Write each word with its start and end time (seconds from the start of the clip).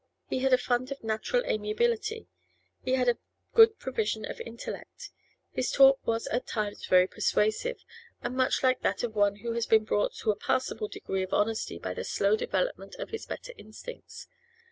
He 0.29 0.39
had 0.39 0.51
a 0.51 0.57
fund 0.57 0.91
of 0.91 1.03
natural 1.03 1.43
amiability; 1.45 2.27
he 2.83 2.93
had 2.93 3.07
a 3.07 3.19
good 3.53 3.77
provision 3.77 4.25
of 4.25 4.41
intellect; 4.41 5.11
his 5.51 5.69
talk 5.69 5.99
was 6.07 6.25
at 6.29 6.47
times 6.47 6.87
very 6.87 7.05
persuasive 7.05 7.83
and 8.19 8.35
much 8.35 8.63
like 8.63 8.81
that 8.81 9.03
of 9.03 9.13
one 9.15 9.35
who 9.35 9.51
has 9.53 9.67
been 9.67 9.83
brought 9.83 10.15
to 10.15 10.31
a 10.31 10.35
passable 10.35 10.87
degree 10.87 11.21
of 11.21 11.33
honesty 11.35 11.77
by 11.77 11.93
the 11.93 12.03
slow 12.03 12.35
development 12.35 12.95
of 12.95 13.11
his 13.11 13.27
better 13.27 13.53
instincts. 13.59 14.27